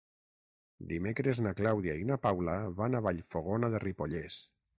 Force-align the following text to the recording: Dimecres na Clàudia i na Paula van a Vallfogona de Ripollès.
Dimecres 0.91 1.41
na 1.47 1.51
Clàudia 1.59 1.99
i 1.99 2.07
na 2.13 2.17
Paula 2.25 2.57
van 2.81 2.97
a 2.97 3.03
Vallfogona 3.09 3.71
de 3.77 3.85
Ripollès. 3.87 4.41